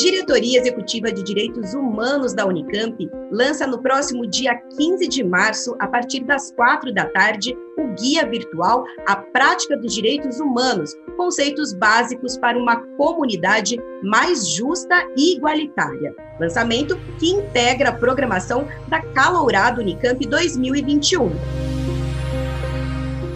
Diretoria 0.00 0.58
Executiva 0.58 1.12
de 1.12 1.22
Direitos 1.22 1.74
Humanos 1.74 2.32
da 2.32 2.46
Unicamp 2.46 3.06
lança 3.30 3.66
no 3.66 3.82
próximo 3.82 4.26
dia 4.26 4.54
15 4.78 5.06
de 5.06 5.22
março, 5.22 5.76
a 5.78 5.86
partir 5.86 6.24
das 6.24 6.50
quatro 6.52 6.90
da 6.90 7.04
tarde, 7.04 7.54
o 7.76 7.86
guia 8.00 8.26
virtual 8.26 8.82
A 9.06 9.16
Prática 9.16 9.76
dos 9.76 9.94
Direitos 9.94 10.40
Humanos, 10.40 10.96
conceitos 11.18 11.74
básicos 11.74 12.38
para 12.38 12.58
uma 12.58 12.76
comunidade 12.96 13.78
mais 14.02 14.48
justa 14.48 15.06
e 15.18 15.36
igualitária. 15.36 16.14
Lançamento 16.40 16.98
que 17.18 17.28
integra 17.28 17.90
a 17.90 17.94
programação 17.94 18.66
da 18.88 19.02
Calourado 19.02 19.82
Unicamp 19.82 20.26
2021. 20.26 21.30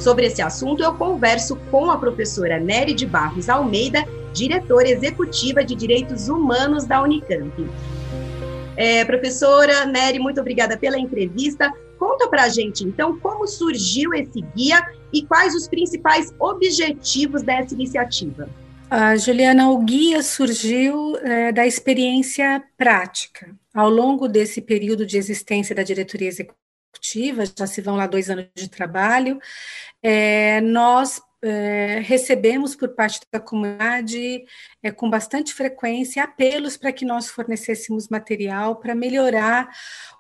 Sobre 0.01 0.29
esse 0.29 0.41
assunto, 0.41 0.83
eu 0.83 0.95
converso 0.95 1.57
com 1.71 1.91
a 1.91 1.99
professora 1.99 2.59
Nery 2.59 2.95
de 2.95 3.05
Barros 3.05 3.51
Almeida, 3.51 4.03
diretora 4.35 4.89
executiva 4.89 5.65
de 5.65 5.75
Direitos 5.75 6.29
Humanos 6.29 6.85
da 6.85 7.01
Unicamp. 7.01 7.53
É, 8.77 9.05
professora 9.05 9.87
Nery, 9.87 10.19
muito 10.19 10.41
obrigada 10.41 10.77
pela 10.77 10.99
entrevista. 10.99 11.73
Conta 11.97 12.29
para 12.29 12.43
a 12.43 12.49
gente, 12.49 12.85
então, 12.85 13.19
como 13.21 13.47
surgiu 13.47 14.13
esse 14.13 14.43
guia 14.55 14.85
e 15.13 15.25
quais 15.25 15.55
os 15.55 15.69
principais 15.69 16.35
objetivos 16.41 17.43
dessa 17.43 17.73
iniciativa. 17.73 18.49
Uh, 18.91 19.17
Juliana, 19.17 19.71
o 19.71 19.79
guia 19.79 20.23
surgiu 20.23 21.17
é, 21.19 21.53
da 21.53 21.65
experiência 21.67 22.63
prática. 22.77 23.55
Ao 23.73 23.89
longo 23.89 24.29
desse 24.29 24.61
período 24.61 25.07
de 25.07 25.17
existência 25.17 25.75
da 25.75 25.83
diretoria 25.83 26.29
executiva, 26.29 27.45
já 27.57 27.67
se 27.67 27.81
vão 27.81 27.97
lá 27.97 28.07
dois 28.07 28.29
anos 28.29 28.47
de 28.55 28.69
trabalho, 28.69 29.39
é, 30.03 30.61
nós 30.61 31.21
é, 31.45 32.01
recebemos 32.01 32.75
por 32.75 32.89
parte 32.95 33.21
da 33.31 33.39
comunidade 33.39 34.45
é, 34.83 34.91
com 34.91 35.11
bastante 35.11 35.53
frequência 35.53 36.25
apelos 36.25 36.77
para 36.77 36.91
que 36.91 37.05
nós 37.05 37.29
fornecêssemos 37.29 38.09
material 38.09 38.77
para 38.77 38.95
melhorar 38.95 39.69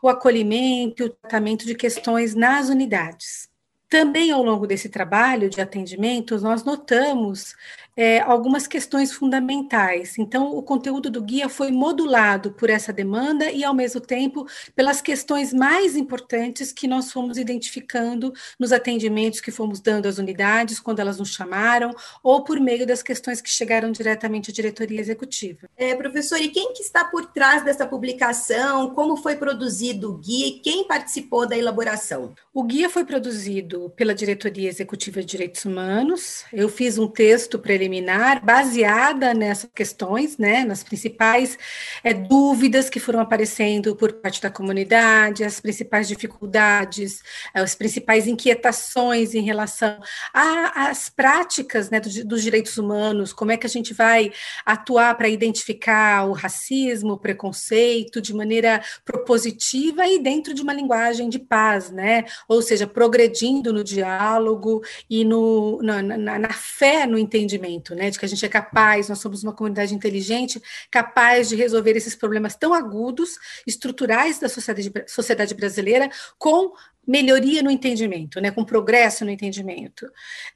o 0.03 0.08
acolhimento 0.08 1.03
e 1.03 1.06
o 1.06 1.11
tratamento 1.11 1.64
de 1.64 1.75
questões 1.75 2.34
nas 2.34 2.69
unidades. 2.69 3.48
Também 3.89 4.33
ao 4.33 4.42
longo 4.42 4.66
desse 4.66 4.89
trabalho 4.89 5.48
de 5.48 5.61
atendimento, 5.61 6.39
nós 6.41 6.62
notamos 6.62 7.55
é, 7.97 8.20
algumas 8.20 8.67
questões 8.67 9.12
fundamentais. 9.12 10.19
Então, 10.19 10.50
o 10.50 10.62
conteúdo 10.62 11.11
do 11.11 11.23
guia 11.23 11.48
foi 11.48 11.70
modulado 11.70 12.53
por 12.53 12.70
essa 12.70 12.92
demanda 12.92 13.50
e, 13.50 13.64
ao 13.64 13.75
mesmo 13.75 14.00
tempo, 14.00 14.47
pelas 14.75 15.00
questões 15.00 15.53
mais 15.53 15.97
importantes 15.97 16.72
que 16.72 16.89
nós 16.89 17.12
fomos 17.12 17.39
identificando 17.39 18.33
nos 18.59 18.72
atendimentos 18.72 19.41
que 19.41 19.50
fomos 19.50 19.81
dando 19.81 20.06
às 20.06 20.19
unidades, 20.19 20.81
quando 20.81 21.00
elas 21.00 21.19
nos 21.19 21.31
chamaram, 21.31 21.91
ou 22.22 22.42
por 22.42 22.59
meio 22.61 22.87
das 22.87 23.03
questões 23.03 23.41
que 23.41 23.50
chegaram 23.50 23.92
diretamente 23.92 24.50
à 24.50 24.55
diretoria 24.55 25.00
executiva. 25.00 25.69
É, 25.77 25.95
professor, 25.95 26.41
e 26.41 26.48
quem 26.48 26.72
que 26.72 26.83
está 26.83 27.05
por 27.05 27.27
trás 27.27 27.65
dessa 27.65 27.87
publicação? 27.87 28.91
Como 28.91 29.17
foi 29.17 29.37
produzido 29.37 30.11
o 30.11 30.19
guia 30.19 30.48
e 30.48 30.61
quem 30.61 30.87
participou 30.87 31.47
da 31.47 31.56
elaboração? 31.56 32.34
O 32.53 32.62
guia 32.62 32.89
foi 32.89 33.05
produzido 33.05 33.92
pela 33.97 34.15
diretoria 34.15 34.69
executiva 34.69 35.20
de 35.20 35.27
direitos 35.27 35.65
humanos. 35.65 36.45
Eu 36.53 36.69
fiz 36.69 36.98
um 36.98 37.09
texto 37.09 37.59
para 37.59 37.75
ele 37.75 37.83
preliminar 37.84 38.44
baseada 38.44 39.34
nessas 39.34 39.68
questões, 39.74 40.38
né, 40.38 40.64
nas 40.64 40.82
principais 40.82 41.58
é, 42.02 42.14
dúvidas 42.14 42.88
que 42.88 42.98
foram 42.98 43.20
aparecendo 43.20 43.94
por 43.94 44.12
parte 44.14 44.41
da 44.41 44.50
comunidade, 44.50 45.44
as 45.44 45.60
principais 45.60 46.08
dificuldades, 46.08 47.22
as 47.52 47.74
principais 47.74 48.26
inquietações 48.26 49.34
em 49.34 49.42
relação 49.42 49.98
às 50.32 51.10
práticas 51.10 51.91
né, 51.91 52.00
dos, 52.00 52.25
dos 52.25 52.42
direitos 52.42 52.78
humanos, 52.78 53.32
como 53.32 53.53
é 53.53 53.56
que 53.56 53.66
a 53.66 53.70
gente 53.70 53.92
vai 53.92 54.32
atuar 54.64 55.14
para 55.16 55.28
identificar 55.28 56.26
o 56.26 56.32
racismo, 56.32 57.12
o 57.12 57.19
preconceito 57.19 58.20
de 58.20 58.32
maneira 58.32 58.82
propositiva 59.04 60.06
e 60.06 60.19
dentro 60.19 60.54
de 60.54 60.62
uma 60.62 60.72
linguagem 60.72 61.28
de 61.28 61.38
paz, 61.38 61.91
né? 61.91 62.25
Ou 62.48 62.62
seja, 62.62 62.86
progredindo 62.86 63.72
no 63.72 63.84
diálogo 63.84 64.82
e 65.09 65.25
no, 65.25 65.82
na, 65.82 66.03
na, 66.03 66.38
na 66.38 66.53
fé 66.53 67.06
no 67.06 67.19
entendimento 67.19 67.73
né, 67.94 68.10
de 68.10 68.18
que 68.18 68.24
a 68.24 68.28
gente 68.28 68.44
é 68.44 68.48
capaz, 68.48 69.08
nós 69.08 69.18
somos 69.18 69.42
uma 69.42 69.52
comunidade 69.52 69.94
inteligente, 69.94 70.62
capaz 70.90 71.48
de 71.48 71.56
resolver 71.56 71.92
esses 71.92 72.14
problemas 72.14 72.54
tão 72.54 72.74
agudos, 72.74 73.38
estruturais 73.66 74.38
da 74.38 74.48
sociedade, 74.48 74.92
sociedade 75.06 75.54
brasileira, 75.54 76.10
com 76.38 76.72
melhoria 77.06 77.62
no 77.62 77.70
entendimento, 77.70 78.41
né, 78.41 78.50
com 78.50 78.65
progresso 78.65 79.25
no 79.25 79.31
entendimento. 79.31 80.06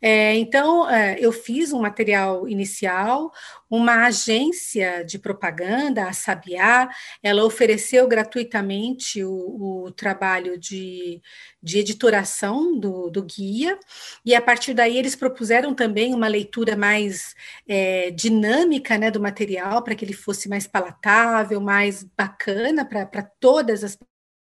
É, 0.00 0.34
então, 0.36 0.88
é, 0.88 1.16
eu 1.20 1.32
fiz 1.32 1.72
um 1.72 1.80
material 1.80 2.48
inicial, 2.48 3.30
uma 3.70 4.06
agência 4.06 5.04
de 5.04 5.18
propaganda, 5.18 6.08
a 6.08 6.12
Sabiá, 6.12 6.88
ela 7.22 7.44
ofereceu 7.44 8.08
gratuitamente 8.08 9.22
o, 9.22 9.84
o 9.84 9.92
trabalho 9.92 10.58
de, 10.58 11.20
de 11.62 11.78
editoração 11.78 12.78
do, 12.78 13.10
do, 13.10 13.22
guia, 13.22 13.78
e 14.24 14.34
a 14.34 14.40
partir 14.40 14.72
daí 14.72 14.96
eles 14.96 15.14
propuseram 15.14 15.74
também 15.74 16.14
uma 16.14 16.28
leitura 16.28 16.76
mais 16.76 17.34
é, 17.68 18.10
dinâmica 18.10 18.96
né, 18.96 19.10
do 19.10 19.20
material, 19.20 19.82
para 19.82 19.94
que 19.94 20.04
ele 20.04 20.14
fosse 20.14 20.48
mais 20.48 20.66
palatável, 20.66 21.60
mais 21.60 22.02
bacana 22.02 22.84
para 22.84 23.22
todas 23.38 23.84
as 23.84 23.98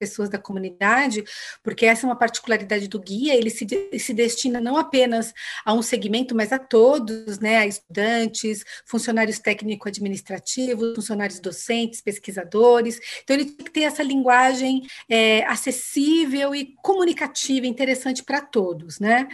pessoas 0.01 0.31
da 0.31 0.39
comunidade, 0.39 1.23
porque 1.63 1.85
essa 1.85 2.07
é 2.07 2.09
uma 2.09 2.17
particularidade 2.17 2.89
do 2.89 2.99
guia, 2.99 3.35
ele 3.35 3.51
se, 3.51 3.67
se 3.99 4.15
destina 4.15 4.59
não 4.59 4.79
apenas 4.79 5.35
a 5.65 5.75
um 5.75 5.83
segmento, 5.83 6.35
mas 6.35 6.53
a 6.53 6.59
todos, 6.59 7.39
né, 7.39 7.59
a 7.59 7.67
estudantes, 7.67 8.65
funcionários 8.87 9.39
técnico-administrativos, 9.39 10.95
funcionários 10.95 11.39
docentes, 11.39 12.01
pesquisadores, 12.01 12.99
então 13.23 13.37
ele 13.37 13.45
tem 13.45 13.67
que 13.67 13.71
ter 13.71 13.83
essa 13.83 14.03
linguagem 14.03 14.87
é, 15.09 15.45
acessível 15.45 16.55
e 16.55 16.75
comunicativa, 16.83 17.67
interessante 17.67 18.25
para 18.25 18.41
todos, 18.41 18.99
né, 18.99 19.29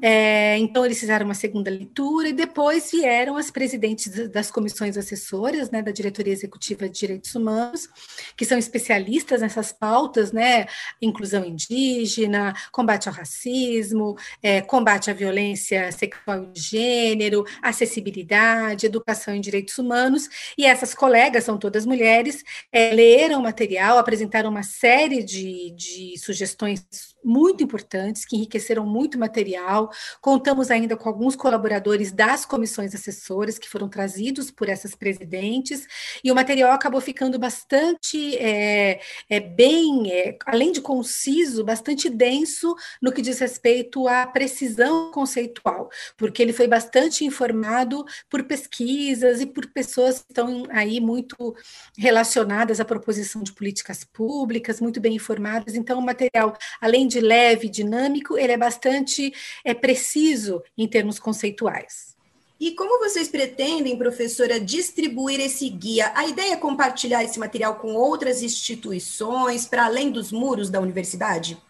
é, 0.00 0.56
então 0.58 0.86
eles 0.86 1.00
fizeram 1.00 1.24
uma 1.26 1.34
segunda 1.34 1.70
leitura 1.70 2.28
e 2.28 2.32
depois 2.32 2.92
vieram 2.92 3.36
as 3.36 3.50
presidentes 3.50 4.28
das 4.30 4.50
comissões 4.52 4.96
assessoras, 4.96 5.70
né, 5.70 5.82
da 5.82 5.90
Diretoria 5.90 6.32
Executiva 6.32 6.88
de 6.88 7.00
Direitos 7.00 7.34
Humanos, 7.34 7.88
que 8.36 8.44
são 8.44 8.56
especialistas 8.56 9.40
nessas 9.40 9.72
pautas, 9.72 10.11
pautas, 10.12 10.32
né? 10.32 10.66
Inclusão 11.00 11.44
indígena, 11.44 12.54
combate 12.70 13.08
ao 13.08 13.14
racismo, 13.14 14.16
é, 14.42 14.60
combate 14.60 15.10
à 15.10 15.14
violência 15.14 15.90
sexual 15.90 16.44
e 16.44 16.46
de 16.48 16.60
gênero, 16.60 17.44
acessibilidade, 17.62 18.86
educação 18.86 19.34
em 19.34 19.40
direitos 19.40 19.78
humanos. 19.78 20.28
E 20.56 20.66
essas 20.66 20.94
colegas, 20.94 21.44
são 21.44 21.58
todas 21.58 21.86
mulheres, 21.86 22.44
é, 22.70 22.92
leram 22.94 23.40
o 23.40 23.42
material, 23.42 23.98
apresentaram 23.98 24.50
uma 24.50 24.62
série 24.62 25.22
de, 25.22 25.70
de 25.70 26.18
sugestões 26.18 26.84
muito 27.24 27.62
importantes, 27.62 28.24
que 28.24 28.36
enriqueceram 28.36 28.86
muito 28.86 29.18
material. 29.18 29.90
Contamos 30.20 30.70
ainda 30.70 30.96
com 30.96 31.08
alguns 31.08 31.36
colaboradores 31.36 32.12
das 32.12 32.44
comissões 32.44 32.94
assessoras 32.94 33.58
que 33.58 33.68
foram 33.68 33.88
trazidos 33.88 34.50
por 34.50 34.68
essas 34.68 34.94
presidentes, 34.94 35.86
e 36.22 36.30
o 36.30 36.34
material 36.34 36.72
acabou 36.72 37.00
ficando 37.00 37.38
bastante 37.38 38.36
é, 38.36 39.00
é 39.28 39.40
bem, 39.40 40.10
é, 40.12 40.36
além 40.46 40.72
de 40.72 40.80
conciso, 40.80 41.64
bastante 41.64 42.08
denso 42.08 42.74
no 43.00 43.12
que 43.12 43.22
diz 43.22 43.38
respeito 43.38 44.06
à 44.08 44.26
precisão 44.26 45.10
conceitual, 45.10 45.90
porque 46.16 46.42
ele 46.42 46.52
foi 46.52 46.66
bastante 46.66 47.24
informado 47.24 48.04
por 48.28 48.44
pesquisas 48.44 49.40
e 49.40 49.46
por 49.46 49.66
pessoas 49.66 50.20
que 50.20 50.30
estão 50.30 50.64
aí 50.70 51.00
muito 51.00 51.54
relacionadas 51.96 52.80
à 52.80 52.84
proposição 52.84 53.42
de 53.42 53.52
políticas 53.52 54.04
públicas, 54.04 54.80
muito 54.80 55.00
bem 55.00 55.14
informadas. 55.14 55.74
Então, 55.74 55.98
o 55.98 56.02
material, 56.02 56.56
além 56.80 57.06
de 57.12 57.20
leve, 57.20 57.68
dinâmico, 57.68 58.36
ele 58.36 58.52
é 58.52 58.56
bastante 58.56 59.32
é, 59.64 59.74
preciso 59.74 60.62
em 60.76 60.88
termos 60.88 61.18
conceituais. 61.18 62.12
E 62.58 62.70
como 62.76 63.00
vocês 63.00 63.26
pretendem, 63.26 63.98
professora, 63.98 64.60
distribuir 64.60 65.40
esse 65.40 65.68
guia? 65.68 66.12
A 66.14 66.26
ideia 66.28 66.52
é 66.52 66.56
compartilhar 66.56 67.24
esse 67.24 67.36
material 67.36 67.74
com 67.74 67.94
outras 67.94 68.40
instituições, 68.40 69.66
para 69.66 69.84
além 69.84 70.12
dos 70.12 70.30
muros 70.30 70.70
da 70.70 70.80
universidade? 70.80 71.60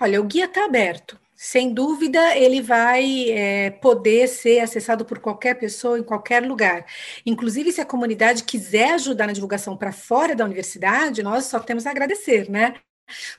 Olha, 0.00 0.20
o 0.20 0.24
guia 0.24 0.46
está 0.46 0.64
aberto. 0.64 1.16
Sem 1.36 1.72
dúvida, 1.72 2.36
ele 2.36 2.60
vai 2.60 3.30
é, 3.30 3.70
poder 3.70 4.26
ser 4.26 4.58
acessado 4.58 5.04
por 5.04 5.20
qualquer 5.20 5.54
pessoa 5.54 5.98
em 5.98 6.02
qualquer 6.02 6.42
lugar. 6.42 6.84
Inclusive, 7.24 7.70
se 7.70 7.80
a 7.80 7.86
comunidade 7.86 8.44
quiser 8.44 8.94
ajudar 8.94 9.28
na 9.28 9.32
divulgação 9.32 9.76
para 9.76 9.92
fora 9.92 10.34
da 10.34 10.44
universidade, 10.44 11.22
nós 11.22 11.44
só 11.44 11.60
temos 11.60 11.86
a 11.86 11.90
agradecer, 11.90 12.50
né? 12.50 12.74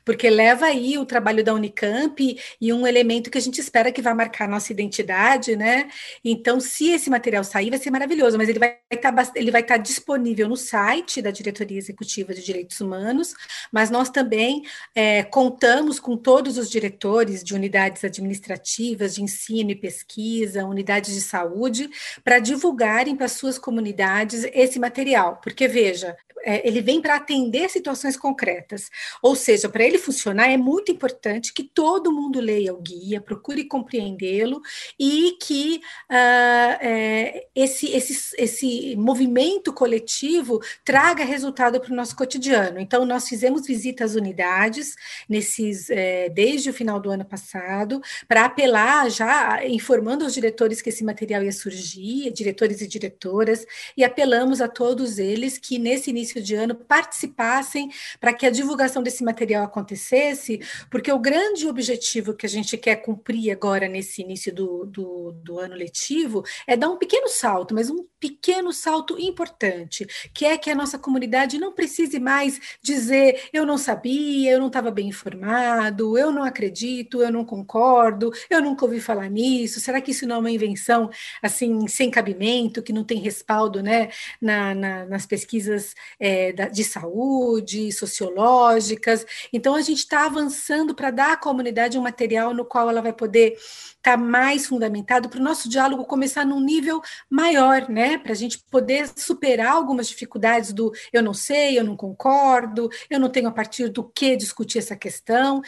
Porque 0.03 0.29
leva 0.29 0.65
aí 0.65 0.97
o 0.97 1.05
trabalho 1.05 1.43
da 1.43 1.53
Unicamp 1.53 2.39
e 2.59 2.73
um 2.73 2.85
elemento 2.85 3.29
que 3.29 3.37
a 3.37 3.41
gente 3.41 3.59
espera 3.59 3.91
que 3.91 4.01
vai 4.01 4.13
marcar 4.13 4.47
nossa 4.47 4.71
identidade, 4.71 5.55
né? 5.55 5.89
Então, 6.23 6.59
se 6.59 6.91
esse 6.91 7.09
material 7.09 7.43
sair, 7.43 7.69
vai 7.69 7.79
ser 7.79 7.91
maravilhoso, 7.91 8.37
mas 8.37 8.49
ele 8.49 8.59
vai 8.59 8.77
estar 8.91 9.11
tá 9.11 9.31
ele 9.35 9.51
vai 9.51 9.61
estar 9.61 9.75
tá 9.75 9.81
disponível 9.81 10.47
no 10.47 10.55
site 10.55 11.21
da 11.21 11.31
Diretoria 11.31 11.77
Executiva 11.77 12.33
de 12.33 12.43
Direitos 12.43 12.79
Humanos, 12.81 13.33
mas 13.71 13.89
nós 13.89 14.09
também 14.09 14.63
é, 14.93 15.23
contamos 15.23 15.99
com 15.99 16.15
todos 16.17 16.57
os 16.57 16.69
diretores 16.69 17.43
de 17.43 17.53
unidades 17.53 18.03
administrativas, 18.03 19.15
de 19.15 19.23
ensino 19.23 19.71
e 19.71 19.75
pesquisa, 19.75 20.65
unidades 20.65 21.13
de 21.13 21.21
saúde, 21.21 21.89
para 22.23 22.39
divulgarem 22.39 23.15
para 23.15 23.27
suas 23.27 23.57
comunidades 23.57 24.45
esse 24.53 24.79
material, 24.79 25.39
porque 25.43 25.67
veja, 25.67 26.15
é, 26.45 26.65
ele 26.65 26.79
vem 26.79 27.01
para 27.01 27.15
atender 27.15 27.69
situações 27.69 28.15
concretas. 28.15 28.89
Ou 29.21 29.35
seja, 29.35 29.54
para 29.69 29.83
ele 29.83 29.97
funcionar, 29.97 30.49
é 30.49 30.57
muito 30.57 30.91
importante 30.91 31.53
que 31.53 31.63
todo 31.63 32.11
mundo 32.11 32.39
leia 32.39 32.73
o 32.73 32.81
guia, 32.81 33.21
procure 33.21 33.63
compreendê-lo 33.65 34.61
e 34.99 35.37
que 35.41 35.81
uh, 36.09 36.77
é, 36.81 37.47
esse, 37.55 37.87
esse, 37.87 38.35
esse 38.37 38.95
movimento 38.95 39.73
coletivo 39.73 40.61
traga 40.83 41.23
resultado 41.23 41.79
para 41.79 41.91
o 41.91 41.95
nosso 41.95 42.15
cotidiano. 42.15 42.79
Então, 42.79 43.05
nós 43.05 43.27
fizemos 43.27 43.65
visitas 43.65 44.11
às 44.11 44.15
unidades 44.15 44.95
nesses, 45.27 45.89
é, 45.89 46.29
desde 46.29 46.69
o 46.69 46.73
final 46.73 46.99
do 46.99 47.09
ano 47.09 47.25
passado, 47.25 48.01
para 48.27 48.45
apelar 48.45 49.09
já, 49.09 49.65
informando 49.65 50.23
aos 50.23 50.33
diretores 50.33 50.81
que 50.81 50.89
esse 50.89 51.03
material 51.03 51.43
ia 51.43 51.51
surgir, 51.51 52.31
diretores 52.31 52.81
e 52.81 52.87
diretoras, 52.87 53.65
e 53.95 54.03
apelamos 54.03 54.61
a 54.61 54.67
todos 54.67 55.17
eles 55.17 55.57
que 55.57 55.77
nesse 55.77 56.09
início 56.09 56.41
de 56.41 56.55
ano 56.55 56.75
participassem 56.75 57.89
para 58.19 58.33
que 58.33 58.45
a 58.45 58.49
divulgação 58.49 59.01
desse 59.01 59.23
material 59.23 59.44
acontecesse, 59.53 60.59
porque 60.89 61.11
o 61.11 61.19
grande 61.19 61.67
objetivo 61.67 62.33
que 62.33 62.45
a 62.45 62.49
gente 62.49 62.77
quer 62.77 62.97
cumprir 62.97 63.51
agora 63.51 63.87
nesse 63.87 64.21
início 64.21 64.53
do, 64.53 64.85
do, 64.85 65.31
do 65.43 65.59
ano 65.59 65.75
letivo 65.75 66.43
é 66.67 66.75
dar 66.75 66.89
um 66.89 66.97
pequeno 66.97 67.27
salto, 67.27 67.73
mas 67.73 67.89
um 67.89 68.05
pequeno 68.19 68.73
salto 68.73 69.19
importante, 69.19 70.07
que 70.33 70.45
é 70.45 70.57
que 70.57 70.69
a 70.69 70.75
nossa 70.75 70.97
comunidade 70.97 71.59
não 71.59 71.73
precise 71.73 72.19
mais 72.19 72.59
dizer 72.81 73.49
eu 73.53 73.65
não 73.65 73.77
sabia, 73.77 74.51
eu 74.51 74.59
não 74.59 74.67
estava 74.67 74.89
bem 74.89 75.09
informado, 75.09 76.17
eu 76.17 76.31
não 76.31 76.43
acredito, 76.43 77.21
eu 77.21 77.31
não 77.31 77.45
concordo, 77.45 78.31
eu 78.49 78.61
nunca 78.61 78.85
ouvi 78.85 78.99
falar 78.99 79.29
nisso, 79.29 79.79
será 79.79 80.01
que 80.01 80.11
isso 80.11 80.25
não 80.25 80.37
é 80.37 80.39
uma 80.39 80.51
invenção 80.51 81.09
assim 81.41 81.87
sem 81.87 82.09
cabimento, 82.09 82.81
que 82.81 82.93
não 82.93 83.03
tem 83.03 83.19
respaldo 83.19 83.81
né, 83.83 84.09
na, 84.41 84.73
na, 84.73 85.05
nas 85.05 85.25
pesquisas 85.25 85.93
é, 86.19 86.51
de 86.51 86.83
saúde, 86.83 87.91
sociológicas. 87.91 89.25
Então, 89.51 89.75
a 89.75 89.81
gente 89.81 89.99
está 89.99 90.25
avançando 90.25 90.93
para 90.95 91.11
dar 91.11 91.33
à 91.33 91.37
comunidade 91.37 91.97
um 91.97 92.01
material 92.01 92.53
no 92.53 92.65
qual 92.65 92.89
ela 92.89 93.01
vai 93.01 93.13
poder 93.13 93.53
estar 93.53 94.01
tá 94.01 94.17
mais 94.17 94.67
fundamentado 94.67 95.29
para 95.29 95.39
o 95.39 95.43
nosso 95.43 95.69
diálogo 95.69 96.05
começar 96.05 96.45
num 96.45 96.59
nível 96.59 97.01
maior, 97.29 97.89
né? 97.89 98.17
Para 98.17 98.31
a 98.31 98.35
gente 98.35 98.59
poder 98.69 99.09
superar 99.15 99.73
algumas 99.73 100.07
dificuldades 100.07 100.73
do 100.73 100.91
eu 101.11 101.23
não 101.23 101.33
sei, 101.33 101.77
eu 101.77 101.83
não 101.83 101.95
concordo, 101.95 102.89
eu 103.09 103.19
não 103.19 103.29
tenho 103.29 103.47
a 103.47 103.51
partir 103.51 103.89
do 103.89 104.03
que 104.03 104.35
discutir 104.35 104.79
essa 104.79 104.95
questão. 104.95 105.61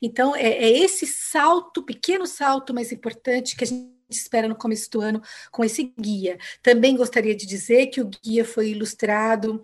Então, 0.00 0.34
é, 0.34 0.48
é 0.48 0.78
esse 0.78 1.06
salto, 1.06 1.82
pequeno 1.82 2.26
salto, 2.26 2.74
mais 2.74 2.92
importante 2.92 3.56
que 3.56 3.64
a 3.64 3.66
gente 3.66 3.94
espera 4.10 4.46
no 4.46 4.54
começo 4.54 4.90
do 4.90 5.00
ano 5.00 5.22
com 5.50 5.64
esse 5.64 5.92
guia. 5.98 6.38
Também 6.62 6.96
gostaria 6.96 7.34
de 7.34 7.46
dizer 7.46 7.86
que 7.88 8.00
o 8.00 8.10
guia 8.22 8.44
foi 8.44 8.70
ilustrado 8.70 9.62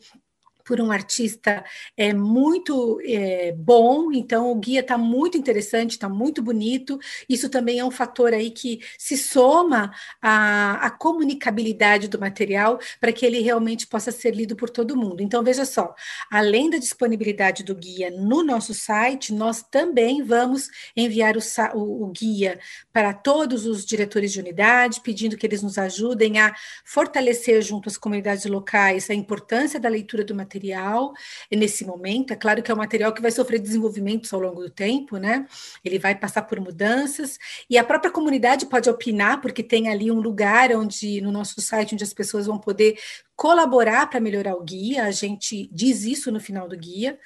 por 0.70 0.80
um 0.80 0.92
artista 0.92 1.64
é 1.96 2.14
muito 2.14 3.00
é, 3.04 3.50
bom, 3.50 4.12
então 4.12 4.52
o 4.52 4.54
guia 4.54 4.78
está 4.78 4.96
muito 4.96 5.36
interessante, 5.36 5.90
está 5.90 6.08
muito 6.08 6.40
bonito. 6.40 6.96
Isso 7.28 7.48
também 7.48 7.80
é 7.80 7.84
um 7.84 7.90
fator 7.90 8.32
aí 8.32 8.52
que 8.52 8.78
se 8.96 9.16
soma 9.16 9.92
à, 10.22 10.86
à 10.86 10.90
comunicabilidade 10.92 12.06
do 12.06 12.20
material 12.20 12.78
para 13.00 13.10
que 13.12 13.26
ele 13.26 13.40
realmente 13.40 13.84
possa 13.84 14.12
ser 14.12 14.32
lido 14.32 14.54
por 14.54 14.70
todo 14.70 14.96
mundo. 14.96 15.20
Então, 15.24 15.42
veja 15.42 15.64
só, 15.64 15.92
além 16.30 16.70
da 16.70 16.78
disponibilidade 16.78 17.64
do 17.64 17.74
guia 17.74 18.08
no 18.08 18.44
nosso 18.44 18.72
site, 18.72 19.34
nós 19.34 19.64
também 19.64 20.22
vamos 20.22 20.68
enviar 20.96 21.36
o, 21.36 21.40
o, 21.74 22.04
o 22.04 22.06
guia 22.12 22.60
para 22.92 23.12
todos 23.12 23.66
os 23.66 23.84
diretores 23.84 24.32
de 24.32 24.38
unidade, 24.38 25.00
pedindo 25.00 25.36
que 25.36 25.44
eles 25.44 25.64
nos 25.64 25.78
ajudem 25.78 26.38
a 26.38 26.54
fortalecer 26.84 27.60
junto 27.60 27.88
às 27.88 27.98
comunidades 27.98 28.44
locais 28.44 29.10
a 29.10 29.14
importância 29.14 29.80
da 29.80 29.88
leitura 29.88 30.22
do 30.22 30.32
material 30.32 30.59
material 30.60 31.12
nesse 31.50 31.84
momento. 31.84 32.32
É 32.32 32.36
claro 32.36 32.62
que 32.62 32.70
é 32.70 32.74
um 32.74 32.78
material 32.78 33.12
que 33.12 33.22
vai 33.22 33.30
sofrer 33.30 33.58
desenvolvimentos 33.58 34.32
ao 34.32 34.40
longo 34.40 34.62
do 34.62 34.70
tempo, 34.70 35.16
né? 35.16 35.46
Ele 35.84 35.98
vai 35.98 36.14
passar 36.14 36.42
por 36.42 36.60
mudanças 36.60 37.38
e 37.68 37.78
a 37.78 37.84
própria 37.84 38.12
comunidade 38.12 38.66
pode 38.66 38.90
opinar, 38.90 39.40
porque 39.40 39.62
tem 39.62 39.88
ali 39.88 40.10
um 40.10 40.20
lugar 40.20 40.70
onde 40.72 41.20
no 41.20 41.32
nosso 41.32 41.60
site 41.60 41.94
onde 41.94 42.04
as 42.04 42.12
pessoas 42.12 42.46
vão 42.46 42.58
poder 42.58 42.98
colaborar 43.34 44.08
para 44.10 44.20
melhorar 44.20 44.54
o 44.54 44.62
guia. 44.62 45.04
A 45.04 45.10
gente 45.10 45.68
diz 45.72 46.04
isso 46.04 46.30
no 46.30 46.38
final 46.38 46.68
do 46.68 46.76
guia. 46.76 47.18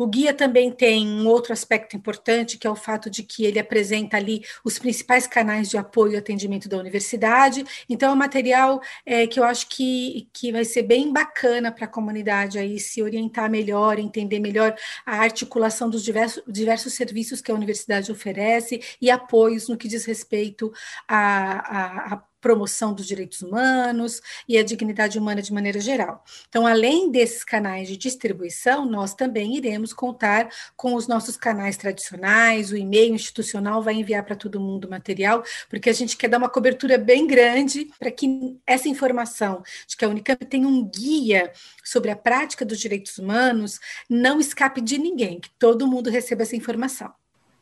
O 0.00 0.06
guia 0.06 0.32
também 0.32 0.72
tem 0.72 1.06
um 1.06 1.28
outro 1.28 1.52
aspecto 1.52 1.94
importante, 1.94 2.56
que 2.56 2.66
é 2.66 2.70
o 2.70 2.74
fato 2.74 3.10
de 3.10 3.22
que 3.22 3.44
ele 3.44 3.58
apresenta 3.58 4.16
ali 4.16 4.42
os 4.64 4.78
principais 4.78 5.26
canais 5.26 5.68
de 5.68 5.76
apoio 5.76 6.14
e 6.14 6.16
atendimento 6.16 6.70
da 6.70 6.78
universidade. 6.78 7.62
Então, 7.86 8.08
é 8.08 8.12
um 8.14 8.16
material 8.16 8.80
é, 9.04 9.26
que 9.26 9.38
eu 9.38 9.44
acho 9.44 9.68
que, 9.68 10.26
que 10.32 10.52
vai 10.52 10.64
ser 10.64 10.84
bem 10.84 11.12
bacana 11.12 11.70
para 11.70 11.84
a 11.84 11.88
comunidade 11.88 12.58
aí 12.58 12.80
se 12.80 13.02
orientar 13.02 13.50
melhor, 13.50 13.98
entender 13.98 14.40
melhor 14.40 14.74
a 15.04 15.16
articulação 15.16 15.90
dos 15.90 16.02
diversos, 16.02 16.42
diversos 16.48 16.94
serviços 16.94 17.42
que 17.42 17.52
a 17.52 17.54
universidade 17.54 18.10
oferece 18.10 18.80
e 19.02 19.10
apoios 19.10 19.68
no 19.68 19.76
que 19.76 19.86
diz 19.86 20.06
respeito 20.06 20.72
a, 21.06 22.12
a, 22.12 22.14
a 22.14 22.29
promoção 22.40 22.94
dos 22.94 23.06
direitos 23.06 23.42
humanos 23.42 24.20
e 24.48 24.56
a 24.56 24.62
dignidade 24.62 25.18
humana 25.18 25.42
de 25.42 25.52
maneira 25.52 25.80
geral. 25.80 26.24
Então, 26.48 26.66
além 26.66 27.10
desses 27.10 27.44
canais 27.44 27.88
de 27.88 27.96
distribuição, 27.96 28.84
nós 28.84 29.14
também 29.14 29.56
iremos 29.56 29.92
contar 29.92 30.48
com 30.76 30.94
os 30.94 31.06
nossos 31.06 31.36
canais 31.36 31.76
tradicionais, 31.76 32.72
o 32.72 32.76
e-mail 32.76 33.14
institucional 33.14 33.82
vai 33.82 33.94
enviar 33.94 34.24
para 34.24 34.36
todo 34.36 34.60
mundo 34.60 34.88
material, 34.88 35.42
porque 35.68 35.90
a 35.90 35.92
gente 35.92 36.16
quer 36.16 36.28
dar 36.28 36.38
uma 36.38 36.48
cobertura 36.48 36.96
bem 36.96 37.26
grande 37.26 37.90
para 37.98 38.10
que 38.10 38.58
essa 38.66 38.88
informação 38.88 39.62
de 39.86 39.96
que 39.96 40.04
a 40.04 40.08
Unicamp 40.08 40.44
tem 40.46 40.64
um 40.64 40.84
guia 40.84 41.52
sobre 41.84 42.10
a 42.10 42.16
prática 42.16 42.64
dos 42.64 42.78
direitos 42.78 43.18
humanos 43.18 43.78
não 44.08 44.40
escape 44.40 44.80
de 44.80 44.98
ninguém, 44.98 45.40
que 45.40 45.50
todo 45.58 45.86
mundo 45.86 46.10
receba 46.10 46.42
essa 46.42 46.56
informação. 46.56 47.19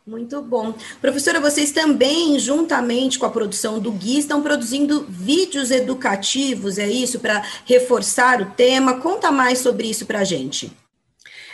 Muito 0.08 0.40
bom. 0.40 0.72
Professora, 1.02 1.38
vocês 1.38 1.70
também, 1.70 2.38
juntamente 2.38 3.18
com 3.18 3.26
a 3.26 3.30
produção 3.30 3.78
do 3.78 3.92
Gui, 3.92 4.18
estão 4.18 4.42
produzindo 4.42 5.04
vídeos 5.06 5.70
educativos, 5.70 6.78
é 6.78 6.88
isso, 6.88 7.20
para 7.20 7.44
reforçar 7.66 8.40
o 8.40 8.46
tema? 8.52 9.02
Conta 9.02 9.30
mais 9.30 9.58
sobre 9.58 9.86
isso 9.86 10.06
para 10.06 10.20
a 10.20 10.24
gente. 10.24 10.72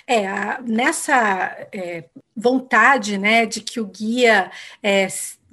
É, 0.07 0.63
nessa 0.63 1.67
é, 1.73 2.05
vontade 2.37 3.17
né, 3.19 3.47
de 3.47 3.61
que 3.61 3.81
o 3.81 3.87
guia 3.87 4.51
é, 4.83 5.07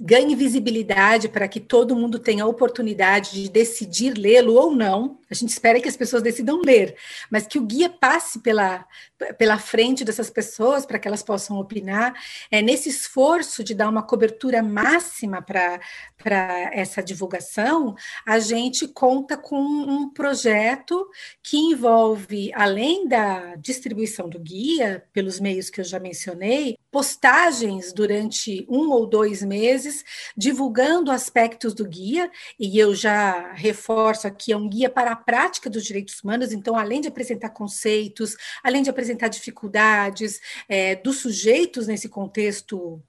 ganhe 0.04 0.34
visibilidade 0.34 1.28
para 1.28 1.46
que 1.46 1.60
todo 1.60 1.94
mundo 1.94 2.18
tenha 2.18 2.42
a 2.42 2.46
oportunidade 2.48 3.40
de 3.40 3.48
decidir 3.48 4.18
lê-lo 4.18 4.54
ou 4.54 4.74
não, 4.74 5.20
a 5.30 5.34
gente 5.34 5.50
espera 5.50 5.80
que 5.80 5.88
as 5.88 5.96
pessoas 5.96 6.24
decidam 6.24 6.60
ler, 6.60 6.96
mas 7.30 7.46
que 7.46 7.56
o 7.56 7.64
guia 7.64 7.88
passe 7.88 8.40
pela, 8.40 8.84
pela 9.38 9.58
frente 9.58 10.04
dessas 10.04 10.28
pessoas 10.28 10.84
para 10.84 10.98
que 10.98 11.06
elas 11.06 11.22
possam 11.22 11.56
opinar. 11.56 12.14
É 12.50 12.60
nesse 12.60 12.88
esforço 12.88 13.62
de 13.62 13.74
dar 13.74 13.88
uma 13.88 14.02
cobertura 14.02 14.60
máxima 14.60 15.40
para 15.40 15.80
essa 16.72 17.00
divulgação, 17.00 17.94
a 18.26 18.40
gente 18.40 18.88
conta 18.88 19.36
com 19.36 19.60
um 19.60 20.10
projeto 20.10 21.08
que 21.40 21.56
envolve, 21.56 22.50
além 22.54 23.06
da 23.06 23.54
distribuição 23.54 24.28
do 24.28 24.40
guia, 24.40 25.04
pelos 25.12 25.38
meios 25.38 25.70
que 25.70 25.80
eu 25.80 25.84
já 25.84 26.00
mencionei, 26.00 26.71
postagens 26.90 27.92
durante 27.92 28.66
um 28.68 28.90
ou 28.90 29.06
dois 29.06 29.42
meses, 29.42 30.04
divulgando 30.36 31.10
aspectos 31.10 31.74
do 31.74 31.86
guia, 31.86 32.30
e 32.58 32.78
eu 32.78 32.94
já 32.94 33.52
reforço 33.52 34.26
aqui, 34.26 34.52
é 34.52 34.56
um 34.56 34.68
guia 34.68 34.90
para 34.90 35.16
prática 35.16 35.70
dos 35.70 35.84
direitos 35.84 36.22
humanos, 36.22 36.52
então, 36.52 36.76
além 36.76 37.00
de 37.00 37.08
apresentar 37.08 37.50
conceitos, 37.50 38.36
além 38.62 38.82
de 38.82 38.90
apresentar 38.90 39.28
dificuldades 39.28 40.40
é, 40.68 40.96
dos 40.96 41.18
sujeitos 41.18 41.86
nesse 41.86 42.08
contexto 42.08 43.02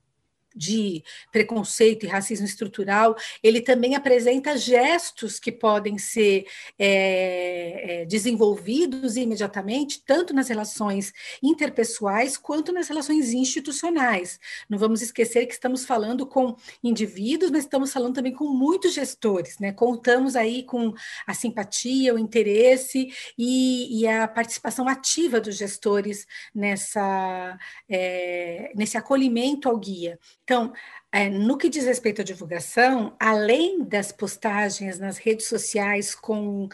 de 0.55 1.03
preconceito 1.31 2.05
e 2.05 2.09
racismo 2.09 2.45
estrutural, 2.45 3.15
ele 3.41 3.61
também 3.61 3.95
apresenta 3.95 4.57
gestos 4.57 5.39
que 5.39 5.51
podem 5.51 5.97
ser 5.97 6.45
é, 6.77 8.01
é, 8.01 8.05
desenvolvidos 8.05 9.17
imediatamente, 9.17 10.03
tanto 10.05 10.33
nas 10.33 10.47
relações 10.47 11.13
interpessoais 11.41 12.37
quanto 12.37 12.71
nas 12.71 12.87
relações 12.87 13.33
institucionais. 13.33 14.39
Não 14.69 14.77
vamos 14.77 15.01
esquecer 15.01 15.45
que 15.45 15.53
estamos 15.53 15.85
falando 15.85 16.25
com 16.25 16.55
indivíduos, 16.83 17.51
mas 17.51 17.63
estamos 17.63 17.91
falando 17.91 18.15
também 18.15 18.33
com 18.33 18.45
muitos 18.45 18.93
gestores, 18.93 19.57
né? 19.59 19.71
Contamos 19.71 20.35
aí 20.35 20.63
com 20.63 20.93
a 21.25 21.33
simpatia, 21.33 22.13
o 22.13 22.19
interesse 22.19 23.09
e, 23.37 24.01
e 24.01 24.07
a 24.07 24.27
participação 24.27 24.87
ativa 24.87 25.39
dos 25.39 25.57
gestores 25.57 26.25
nessa, 26.53 27.57
é, 27.89 28.71
nesse 28.75 28.97
acolhimento 28.97 29.69
ao 29.69 29.77
guia. 29.77 30.19
Então, 30.43 30.73
é, 31.11 31.29
no 31.29 31.57
que 31.57 31.69
diz 31.69 31.85
respeito 31.85 32.21
à 32.21 32.23
divulgação, 32.23 33.15
além 33.19 33.83
das 33.83 34.11
postagens 34.11 34.99
nas 34.99 35.17
redes 35.17 35.47
sociais 35.47 36.13
com 36.13 36.67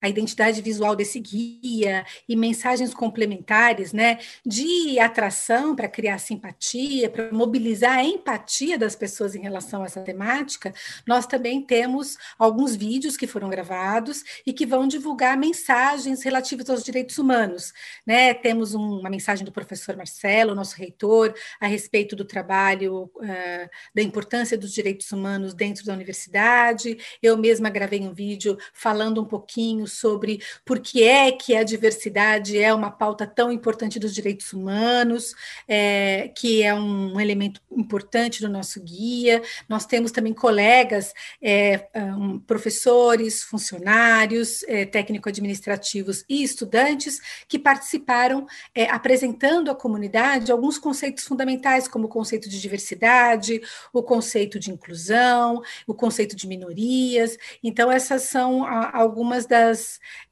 a 0.00 0.08
identidade 0.08 0.60
visual 0.62 0.96
desse 0.96 1.20
guia 1.20 2.04
e 2.28 2.34
mensagens 2.34 2.94
complementares, 2.94 3.92
né, 3.92 4.18
de 4.44 4.98
atração 4.98 5.76
para 5.76 5.88
criar 5.88 6.18
simpatia, 6.18 7.10
para 7.10 7.30
mobilizar 7.32 7.98
a 7.98 8.04
empatia 8.04 8.78
das 8.78 8.96
pessoas 8.96 9.34
em 9.34 9.40
relação 9.40 9.82
a 9.82 9.86
essa 9.86 10.00
temática, 10.00 10.72
nós 11.06 11.26
também 11.26 11.60
temos 11.62 12.16
alguns 12.38 12.74
vídeos 12.74 13.16
que 13.16 13.26
foram 13.26 13.50
gravados 13.50 14.24
e 14.46 14.52
que 14.52 14.66
vão 14.66 14.86
divulgar 14.86 15.36
mensagens 15.36 16.22
relativas 16.22 16.70
aos 16.70 16.82
direitos 16.82 17.18
humanos, 17.18 17.72
né? 18.06 18.32
Temos 18.34 18.74
um, 18.74 19.00
uma 19.00 19.10
mensagem 19.10 19.44
do 19.44 19.52
professor 19.52 19.96
Marcelo, 19.96 20.54
nosso 20.54 20.76
reitor, 20.76 21.34
a 21.60 21.66
respeito 21.66 22.16
do 22.16 22.24
trabalho 22.24 23.10
uh, 23.16 23.70
da 23.94 24.02
importância 24.02 24.56
dos 24.56 24.72
direitos 24.72 25.10
humanos 25.12 25.54
dentro 25.54 25.84
da 25.84 25.92
universidade. 25.92 26.98
Eu 27.22 27.36
mesma 27.36 27.68
gravei 27.68 28.00
um 28.00 28.12
vídeo 28.12 28.56
falando 28.72 29.20
um 29.20 29.24
pouquinho 29.24 29.86
sobre 29.90 30.42
por 30.64 30.80
que 30.80 31.02
é 31.02 31.32
que 31.32 31.56
a 31.56 31.62
diversidade 31.62 32.58
é 32.58 32.72
uma 32.72 32.90
pauta 32.90 33.26
tão 33.26 33.52
importante 33.52 33.98
dos 33.98 34.14
direitos 34.14 34.52
humanos, 34.52 35.34
é, 35.68 36.32
que 36.36 36.62
é 36.62 36.74
um 36.74 37.20
elemento 37.20 37.60
importante 37.70 38.40
do 38.40 38.48
nosso 38.48 38.80
guia. 38.82 39.42
Nós 39.68 39.86
temos 39.86 40.10
também 40.10 40.32
colegas, 40.32 41.12
é, 41.42 41.88
um, 41.94 42.38
professores, 42.38 43.42
funcionários, 43.42 44.62
é, 44.64 44.84
técnico-administrativos 44.84 46.24
e 46.28 46.42
estudantes 46.42 47.20
que 47.48 47.58
participaram 47.58 48.46
é, 48.74 48.84
apresentando 48.90 49.70
à 49.70 49.74
comunidade 49.74 50.52
alguns 50.52 50.78
conceitos 50.78 51.24
fundamentais, 51.24 51.88
como 51.88 52.06
o 52.06 52.08
conceito 52.08 52.48
de 52.48 52.60
diversidade, 52.60 53.60
o 53.92 54.02
conceito 54.02 54.58
de 54.58 54.70
inclusão, 54.70 55.62
o 55.86 55.94
conceito 55.94 56.36
de 56.36 56.46
minorias. 56.46 57.36
Então, 57.62 57.90
essas 57.90 58.22
são 58.22 58.64
algumas 58.94 59.46
das 59.46 59.79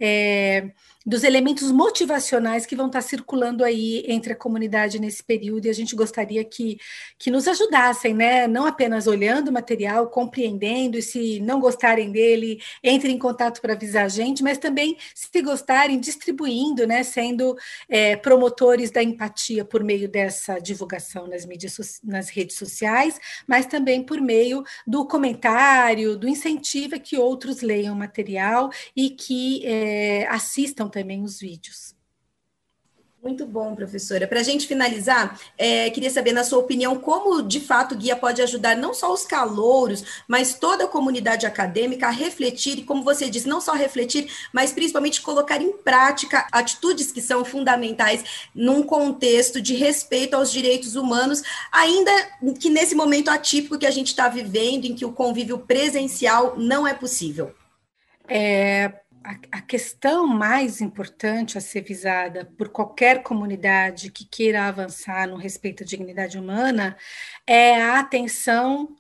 é, 0.01 0.71
dos 1.09 1.25
elementos 1.25 1.73
motivacionais 1.73 2.67
que 2.67 2.77
vão 2.77 2.89
estar 2.89 3.01
circulando 3.01 3.65
aí 3.65 4.05
entre 4.07 4.35
a 4.35 4.37
comunidade 4.37 5.01
nesse 5.01 5.25
período, 5.25 5.65
e 5.65 5.71
a 5.71 5.73
gente 5.73 5.97
gostaria 5.97 6.45
que, 6.45 6.79
que 7.19 7.31
nos 7.31 7.49
ajudassem, 7.49 8.13
né? 8.13 8.47
Não 8.47 8.67
apenas 8.67 9.07
olhando 9.07 9.49
o 9.49 9.53
material, 9.53 10.09
compreendendo, 10.09 10.99
e 10.99 11.03
se 11.03 11.41
não 11.41 11.61
gostarem 11.61 12.13
dele, 12.13 12.61
entrem 12.85 13.15
em 13.15 13.19
contato 13.19 13.63
para 13.63 13.73
avisar 13.73 14.05
a 14.05 14.09
gente, 14.09 14.43
mas 14.43 14.59
também, 14.59 14.99
se 15.15 15.41
gostarem, 15.41 15.99
distribuindo, 15.99 16.87
né? 16.87 17.03
Sendo 17.03 17.57
é, 17.89 18.15
promotores 18.15 18.91
da 18.91 19.03
empatia 19.03 19.65
por 19.65 19.83
meio 19.83 20.11
dessa 20.11 20.59
divulgação 20.59 21.27
nas 21.27 21.47
mídias, 21.47 22.03
nas 22.05 22.29
redes 22.29 22.59
sociais, 22.59 23.19
mas 23.47 23.65
também 23.65 24.03
por 24.03 24.21
meio 24.21 24.63
do 24.87 25.07
comentário, 25.07 26.19
do 26.19 26.29
incentivo 26.29 26.97
a 26.97 26.99
que 26.99 27.17
outros 27.17 27.63
leiam 27.63 27.95
o 27.95 27.99
material 27.99 28.69
e 28.95 29.09
que 29.09 29.65
é, 29.65 30.27
assistam 30.29 30.87
também 30.87 30.98
os 31.23 31.39
vídeos. 31.39 31.99
Muito 33.21 33.45
bom, 33.45 33.75
professora. 33.75 34.29
Para 34.29 34.39
a 34.39 34.45
gente 34.45 34.67
finalizar, 34.67 35.41
é, 35.59 35.91
queria 35.91 36.09
saber, 36.09 36.33
na 36.33 36.45
sua 36.45 36.61
opinião, 36.61 36.97
como 37.01 37.43
de 37.43 37.59
fato 37.59 37.93
o 37.93 37.99
guia 37.99 38.15
pode 38.15 38.41
ajudar 38.41 38.77
não 38.77 38.95
só 38.95 39.13
os 39.13 39.25
calouros, 39.25 40.23
mas 40.29 40.55
toda 40.55 40.85
a 40.85 40.89
comunidade 40.89 41.45
acadêmica 41.45 42.07
a 42.07 42.11
refletir, 42.11 42.79
e 42.79 42.85
como 42.85 43.03
você 43.03 43.29
disse, 43.29 43.49
não 43.49 43.61
só 43.61 43.73
refletir, 43.73 44.31
mas 44.53 44.73
principalmente 44.73 45.21
colocar 45.21 45.61
em 45.61 45.73
prática 45.73 46.47
atitudes 46.53 47.11
que 47.11 47.21
são 47.21 47.45
fundamentais 47.45 48.25
num 48.55 48.85
contexto 48.85 49.61
de 49.61 49.75
respeito 49.75 50.35
aos 50.35 50.53
direitos 50.53 50.95
humanos, 50.95 51.43
ainda 51.73 52.13
que 52.61 52.71
nesse 52.71 52.95
momento 52.95 53.31
atípico 53.31 53.79
que 53.79 53.87
a 53.87 53.91
gente 53.91 54.09
está 54.09 54.29
vivendo, 54.29 54.85
em 54.85 54.95
que 54.95 55.05
o 55.05 55.13
convívio 55.13 55.59
presencial 55.59 56.55
não 56.57 56.87
é 56.87 56.95
possível. 56.95 57.53
É, 58.29 58.93
a, 59.25 59.61
questão 59.61 60.27
mais 60.27 60.81
importante 60.81 61.59
a 61.59 61.61
ser 61.61 61.83
visada 61.83 62.47
por 62.57 62.69
qualquer 62.71 63.23
comunidade 63.23 64.11
que 64.11 64.25
queira 64.25 64.67
avançar 64.67 65.29
no 65.29 65.37
respeito 65.37 65.83
à 65.83 65.87
dignidade 65.87 66.39
humana 66.39 66.97
é 67.47 67.83
a 67.83 68.01
atenção 68.01 68.97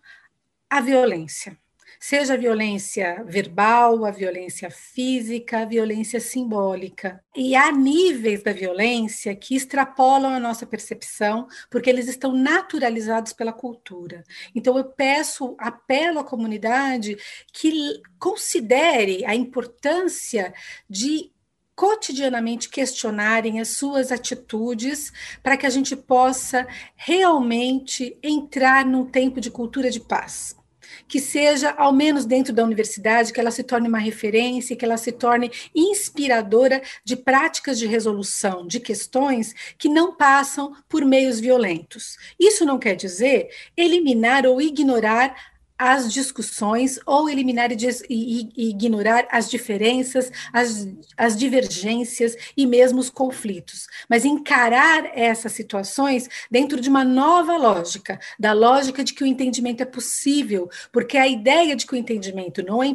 à 0.68 0.80
violência 0.80 1.58
seja 1.98 2.34
a 2.34 2.36
violência 2.36 3.24
verbal, 3.26 4.04
a 4.04 4.10
violência 4.10 4.70
física, 4.70 5.60
a 5.60 5.64
violência 5.64 6.20
simbólica. 6.20 7.22
E 7.36 7.56
há 7.56 7.72
níveis 7.72 8.42
da 8.42 8.52
violência 8.52 9.34
que 9.34 9.56
extrapolam 9.56 10.32
a 10.32 10.40
nossa 10.40 10.66
percepção, 10.66 11.48
porque 11.70 11.90
eles 11.90 12.08
estão 12.08 12.32
naturalizados 12.32 13.32
pela 13.32 13.52
cultura. 13.52 14.24
Então, 14.54 14.76
eu 14.78 14.84
peço, 14.84 15.56
apelo 15.58 16.18
à 16.18 16.24
comunidade 16.24 17.16
que 17.52 18.00
considere 18.18 19.24
a 19.24 19.34
importância 19.34 20.52
de 20.88 21.32
cotidianamente 21.74 22.68
questionarem 22.68 23.60
as 23.60 23.68
suas 23.68 24.10
atitudes 24.10 25.12
para 25.44 25.56
que 25.56 25.64
a 25.64 25.70
gente 25.70 25.94
possa 25.94 26.66
realmente 26.96 28.18
entrar 28.20 28.84
num 28.84 29.06
tempo 29.06 29.40
de 29.40 29.48
cultura 29.48 29.88
de 29.88 30.00
paz 30.00 30.58
que 31.06 31.20
seja, 31.20 31.70
ao 31.76 31.92
menos 31.92 32.24
dentro 32.24 32.52
da 32.52 32.64
universidade, 32.64 33.32
que 33.32 33.40
ela 33.40 33.50
se 33.50 33.62
torne 33.62 33.88
uma 33.88 33.98
referência, 33.98 34.76
que 34.76 34.84
ela 34.84 34.96
se 34.96 35.12
torne 35.12 35.50
inspiradora 35.74 36.82
de 37.04 37.16
práticas 37.16 37.78
de 37.78 37.86
resolução 37.86 38.66
de 38.66 38.80
questões 38.80 39.54
que 39.76 39.88
não 39.88 40.14
passam 40.14 40.74
por 40.88 41.04
meios 41.04 41.40
violentos. 41.40 42.16
Isso 42.38 42.64
não 42.64 42.78
quer 42.78 42.94
dizer 42.94 43.48
eliminar 43.76 44.46
ou 44.46 44.60
ignorar 44.60 45.34
as 45.78 46.12
discussões 46.12 46.98
ou 47.06 47.30
eliminar 47.30 47.70
e, 47.70 48.70
ignorar 48.70 49.26
as 49.30 49.48
diferenças, 49.48 50.32
as, 50.52 50.88
as 51.16 51.36
divergências 51.36 52.36
e 52.56 52.66
mesmo 52.66 52.98
os 52.98 53.08
conflitos, 53.08 53.86
mas 54.08 54.24
encarar 54.24 55.10
essas 55.16 55.52
situações 55.52 56.28
dentro 56.50 56.80
de 56.80 56.88
uma 56.88 57.04
nova 57.04 57.56
lógica, 57.56 58.18
da 58.38 58.52
lógica 58.52 59.04
de 59.04 59.14
que 59.14 59.22
o 59.22 59.26
entendimento 59.26 59.82
é 59.82 59.86
possível, 59.86 60.68
porque 60.92 61.16
a 61.16 61.28
ideia 61.28 61.76
de 61.76 61.86
que 61.86 61.94
o 61.94 61.96
entendimento 61.96 62.62
não 62.62 62.82
é, 62.82 62.88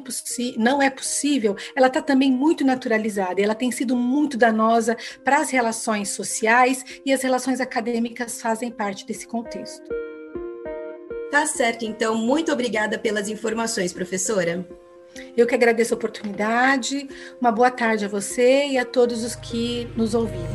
não 0.57 0.81
é 0.81 0.89
possível, 0.89 1.55
ela 1.75 1.87
está 1.87 2.01
também 2.01 2.31
muito 2.31 2.65
naturalizada, 2.65 3.41
ela 3.41 3.55
tem 3.55 3.71
sido 3.71 3.95
muito 3.95 4.37
danosa 4.37 4.97
para 5.23 5.37
as 5.37 5.49
relações 5.49 6.09
sociais 6.09 6.83
e 7.05 7.13
as 7.13 7.21
relações 7.21 7.61
acadêmicas 7.61 8.41
fazem 8.41 8.69
parte 8.71 9.05
desse 9.05 9.25
contexto. 9.25 10.12
Tá 11.33 11.47
certo, 11.47 11.83
então, 11.83 12.13
muito 12.13 12.51
obrigada 12.51 12.95
pelas 12.95 13.27
informações, 13.27 13.91
professora. 13.91 14.63
Eu 15.35 15.47
que 15.47 15.55
agradeço 15.55 15.91
a 15.91 15.97
oportunidade. 15.97 17.09
Uma 17.41 17.51
boa 17.51 17.71
tarde 17.71 18.05
a 18.05 18.07
você 18.07 18.67
e 18.67 18.77
a 18.77 18.85
todos 18.85 19.23
os 19.23 19.33
que 19.33 19.89
nos 19.97 20.13
ouviram. 20.13 20.45